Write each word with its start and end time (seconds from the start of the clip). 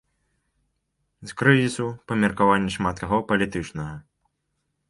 З 1.31 1.37
крызісу, 1.41 1.87
па 2.13 2.19
меркаванні 2.23 2.75
шмат 2.77 2.95
каго, 3.03 3.17
палітычнага. 3.33 3.93